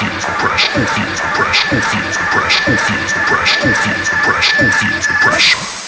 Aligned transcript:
feels 0.00 0.24
the 0.24 0.32
pressure, 0.32 0.72
who 0.72 0.84
feels 0.86 1.20
the 1.20 1.28
pressure, 1.34 1.68
who 1.68 1.80
feels 1.80 2.16
the 2.16 2.24
pressure, 2.24 2.70
who 2.70 2.76
feels 2.76 3.12
the 3.12 3.20
pressure, 3.20 3.66
who 3.66 3.74
feels 3.74 4.08
the 4.08 4.16
pressure, 4.16 4.56
who 4.56 4.70
feels 4.70 5.06
the. 5.06 5.83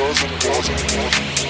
yours 0.00 0.22
and 0.22 0.42
yours. 0.42 1.49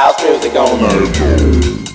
House 0.00 0.24
music 0.24 0.54
on. 0.54 1.89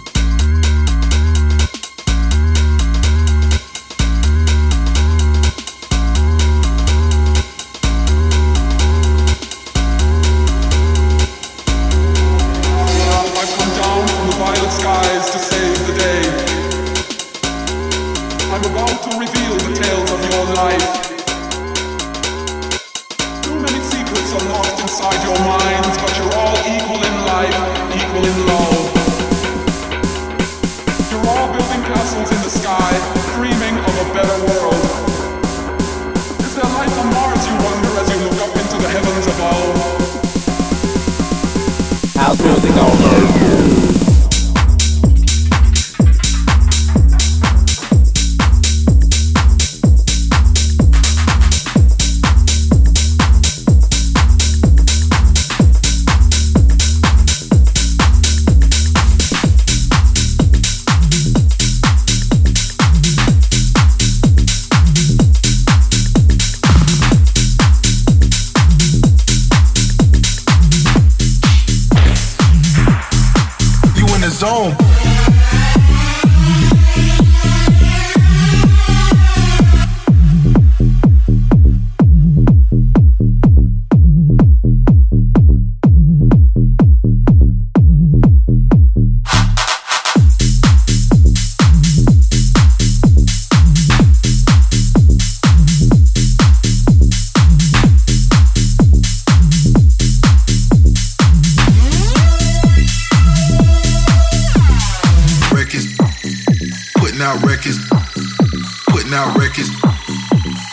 out 109.15 109.37
records, 109.37 109.69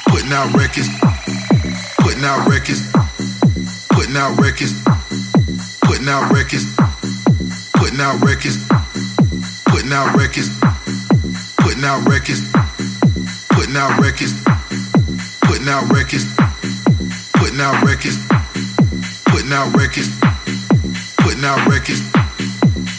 putting 0.09 0.33
out 0.33 0.53
records, 0.55 0.89
putting 1.99 2.25
out 2.25 2.49
records, 2.49 2.83
putting 3.91 4.17
out 4.17 4.37
records, 4.41 4.73
putting 5.83 6.09
out 6.09 6.33
records, 6.33 6.65
putting 7.75 8.01
out 8.01 8.21
records, 8.23 8.57
putting 9.69 9.93
out 9.93 10.17
records, 10.17 10.49
putting 11.61 11.85
out 11.85 12.09
records, 12.09 12.41
putting 13.53 13.79
out 13.79 13.99
records, 14.01 14.33
putting 15.47 15.69
out 15.69 15.89
records, 15.93 16.25
putting 17.39 17.61
out 17.61 17.83
records, 17.85 18.19
putting 19.31 19.53
out 19.55 19.77
records, 19.77 20.11
putting 21.23 21.45
out 21.45 21.67
records, 21.69 22.03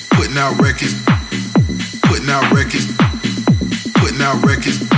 putting 0.09 0.38
out 0.38 0.57
records, 0.62 0.93
putting 2.07 2.29
out 2.29 2.51
records, 2.53 2.88
putting 4.00 4.21
out 4.21 4.45
records 4.45 4.92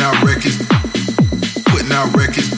Putting 0.00 0.16
out 0.16 0.24
records, 0.24 0.56
putting 1.66 1.92
out 1.92 2.16
records. 2.16 2.49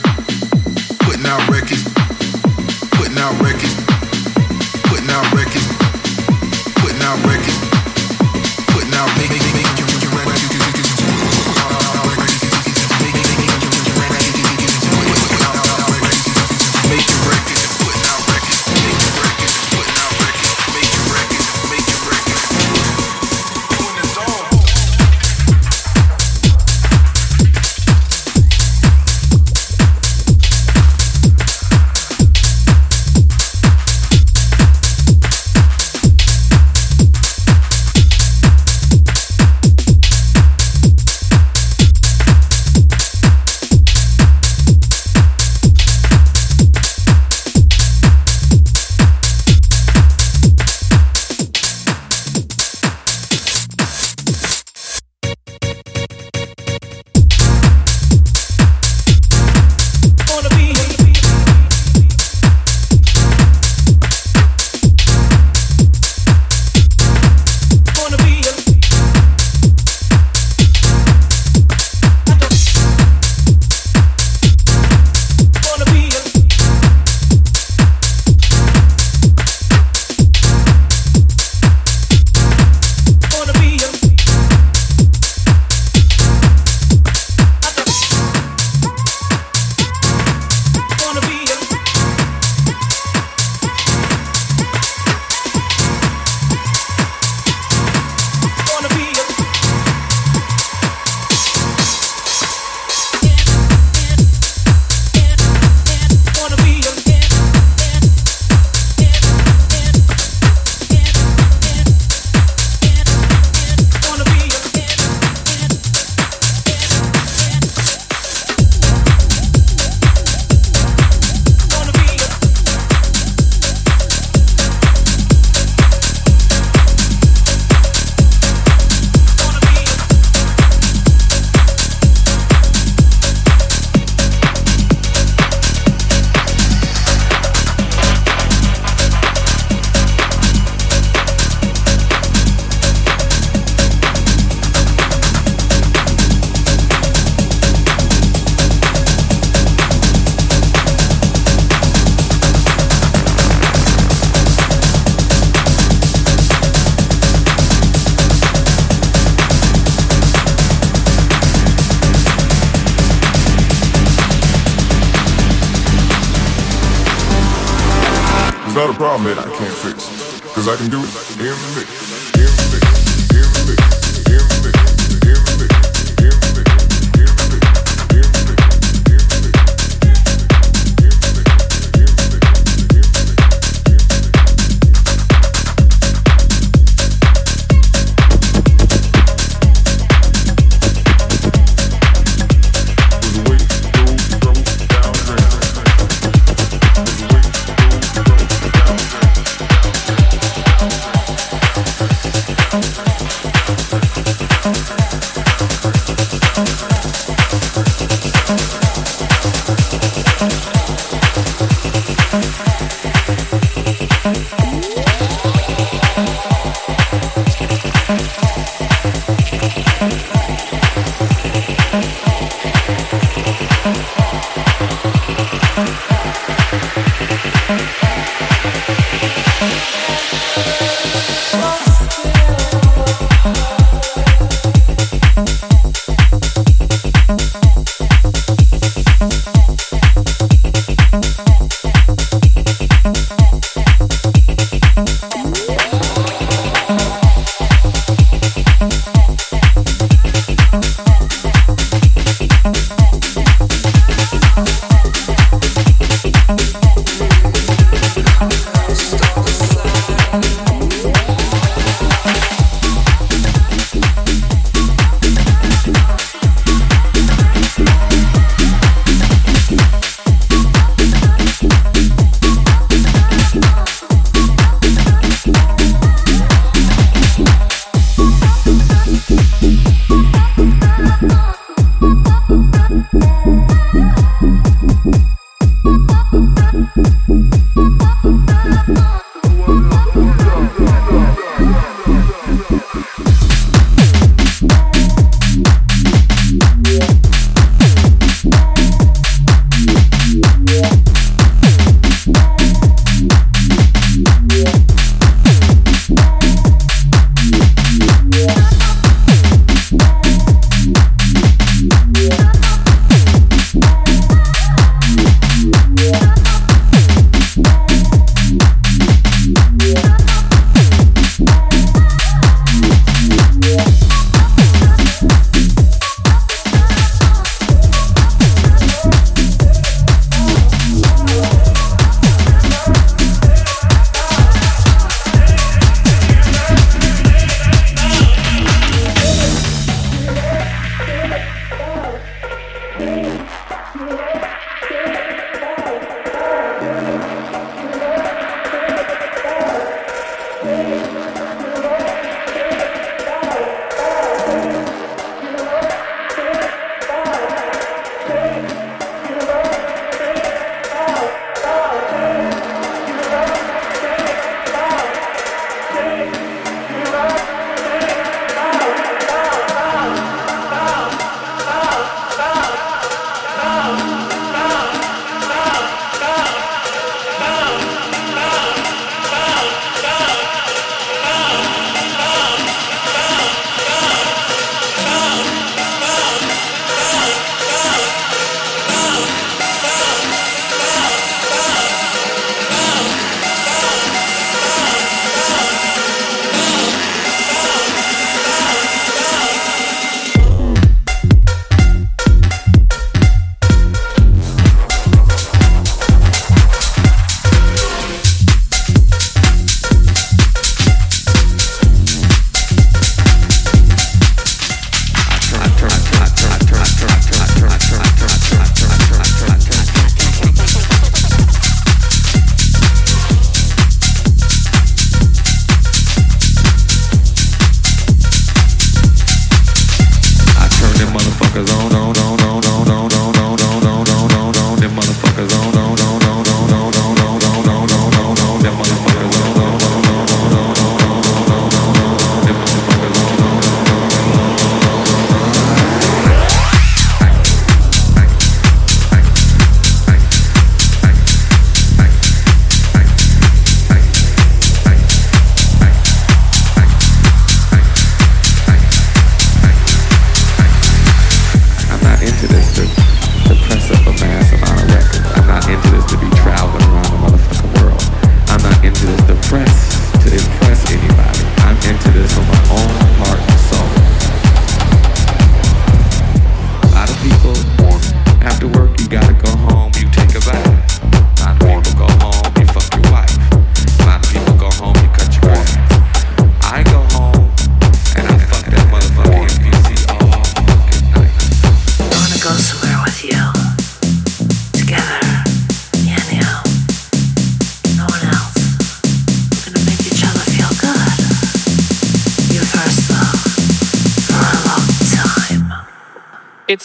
It's 168.72 168.78
not 168.78 168.88
a 168.88 168.94
problem 168.94 169.24
that 169.24 169.38
I 169.38 169.54
can't 169.54 169.76
fix, 169.84 170.08
cause 170.54 170.66
I 170.66 170.76
can 170.76 170.88
do 170.88 170.96
it 171.04 171.04
in 171.32 171.44
the 171.44 171.74
mix. 171.76 172.21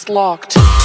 Locked. 0.08 0.77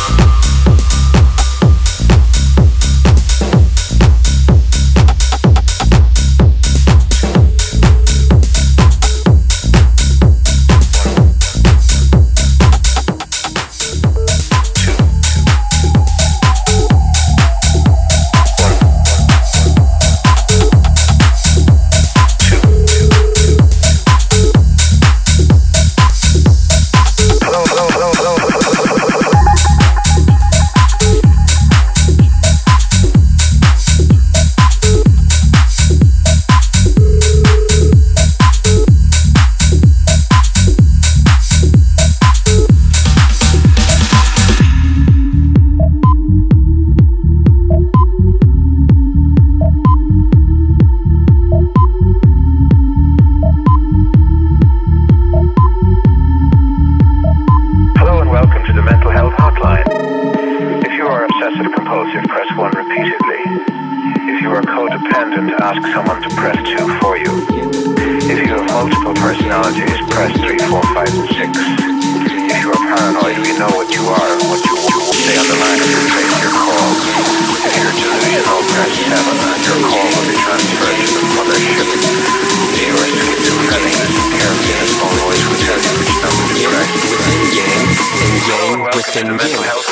Game, 89.13 89.29
and 89.29 89.82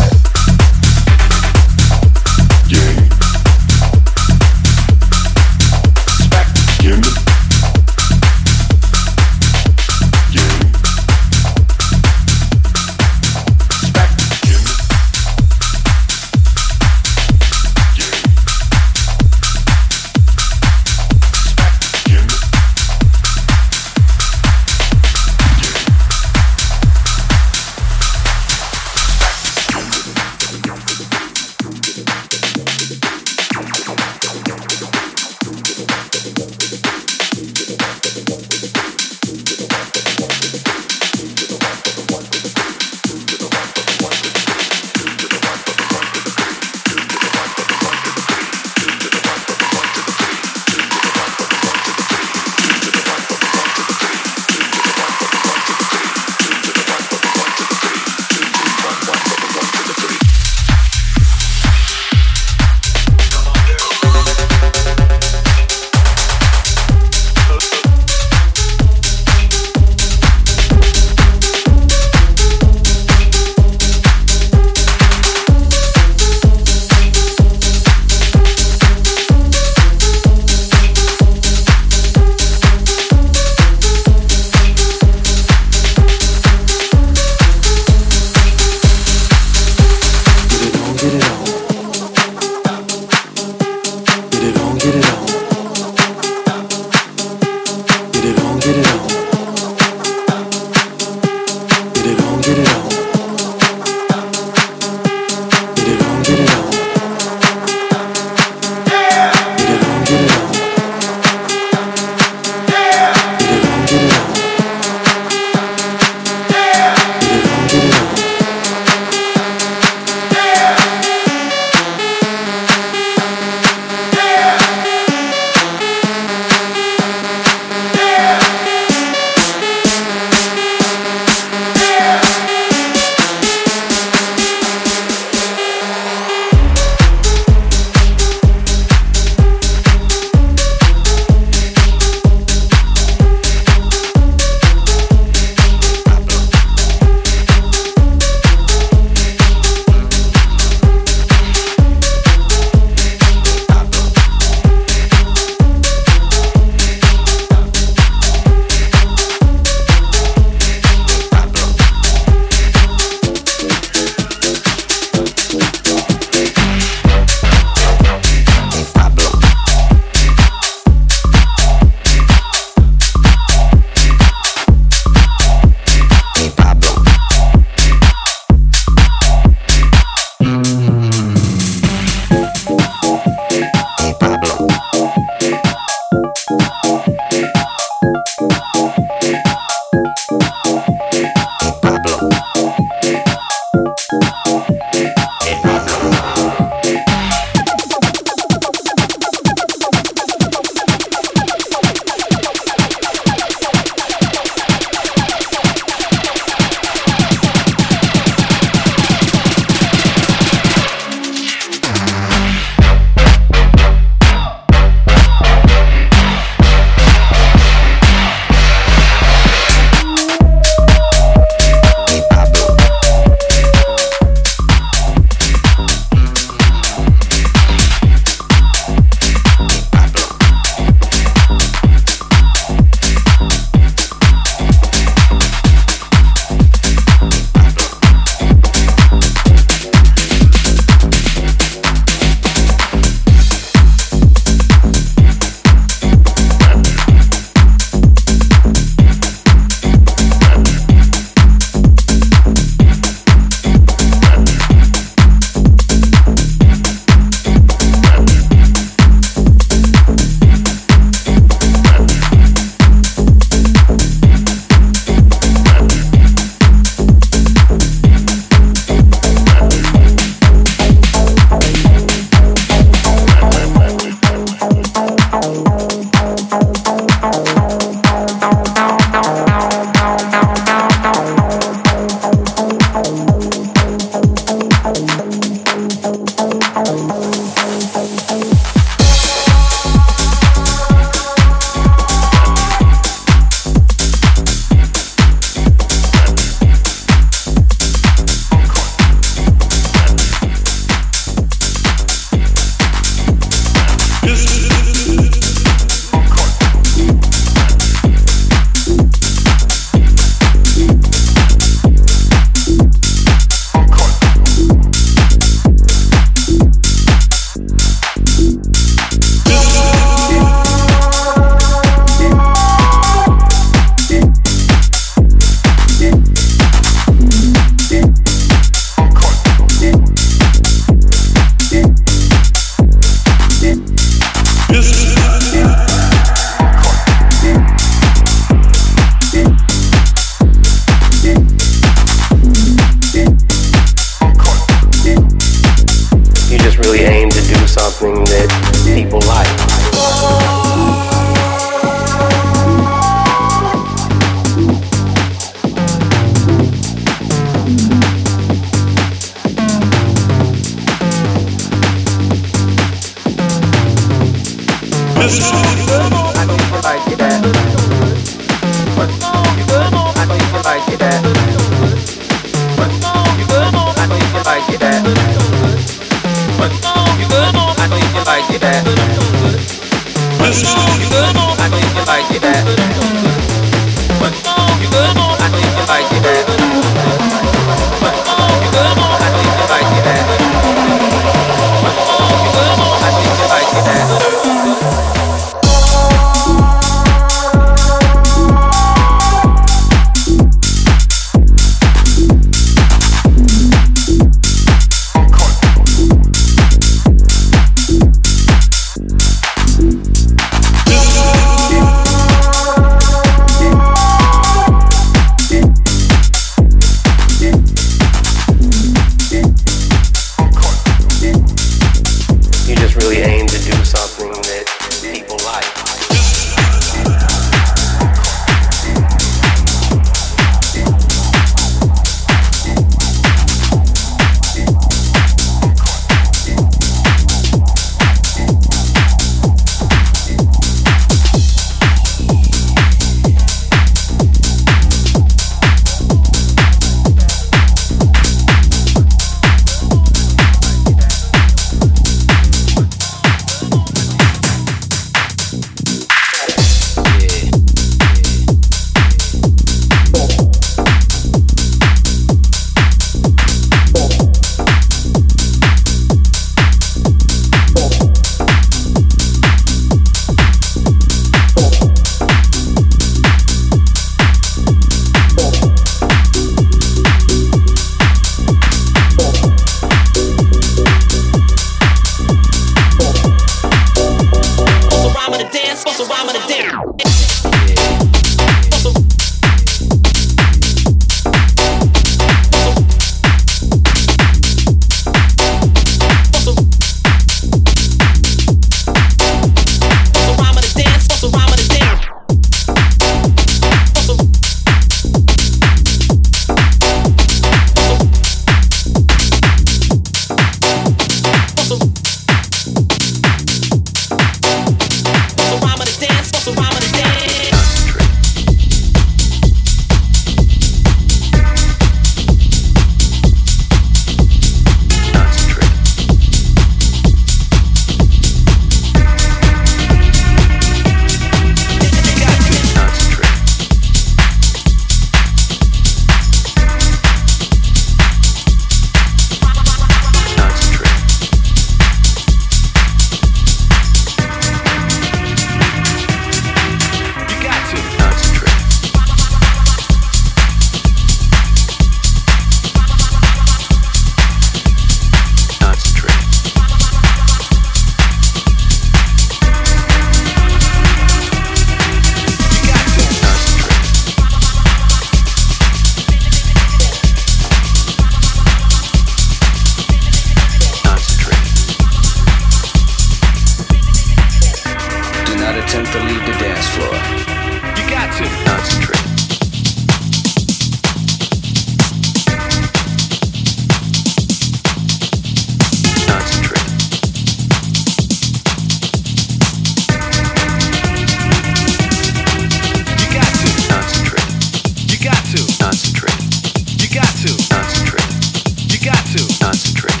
Concentrate. 599.52 600.00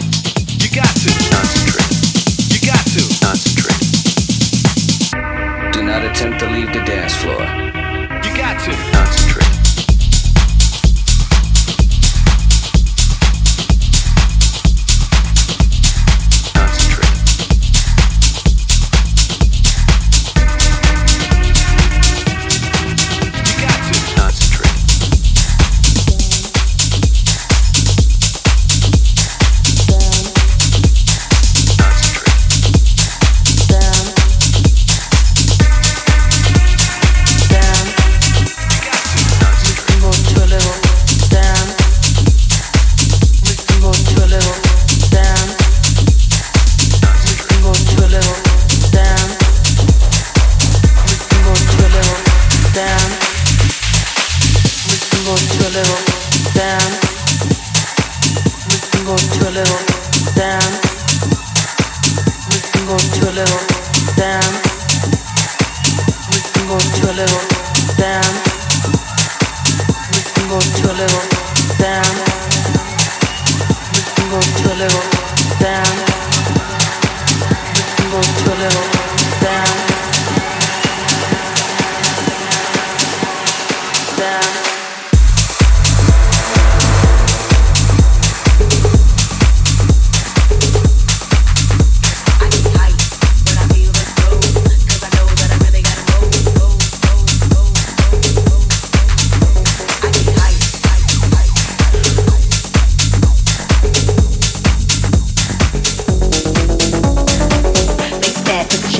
You 0.62 0.70
got 0.70 0.96
to 0.96 1.12
concentrate. 1.28 1.92
You 2.48 2.58
got 2.66 2.86
to 2.88 3.02
concentrate. 3.20 3.84
Do 5.74 5.82
not 5.82 6.02
attempt 6.06 6.40
to 6.40 6.48
leave 6.48 6.72
the 6.72 6.82
dance 6.86 7.14
floor. 7.16 7.61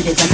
Thank 0.04 0.20
you. 0.20 0.31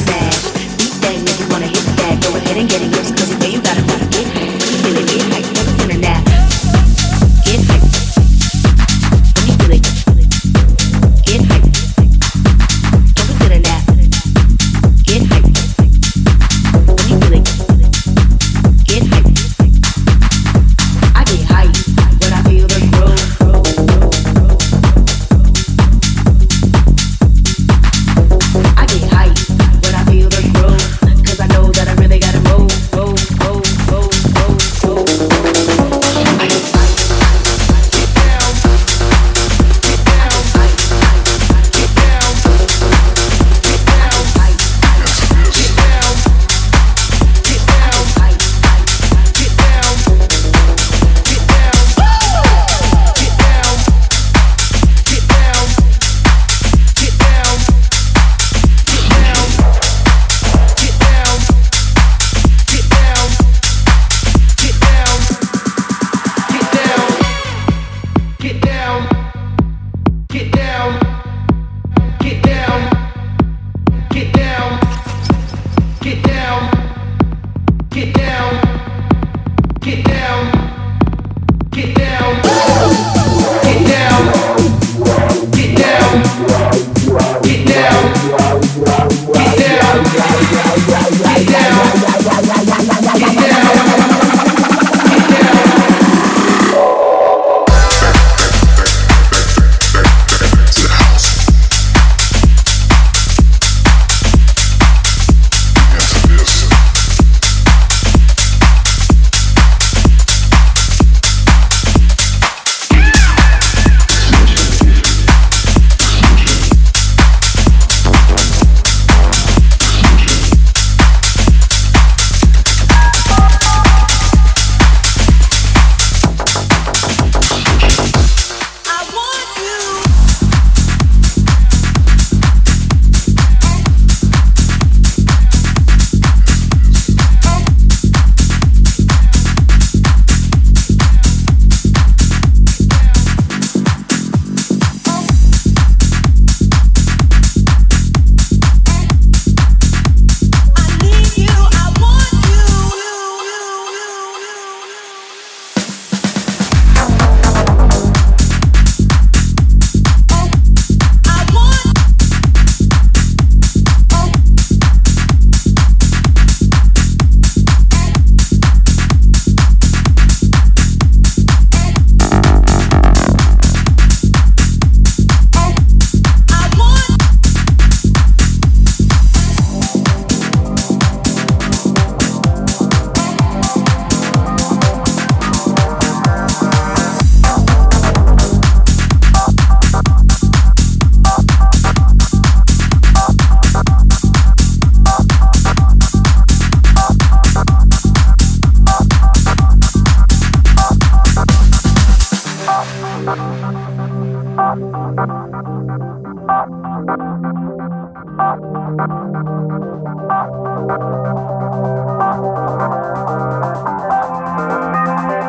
Thank 208.48 208.62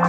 you. 0.04 0.09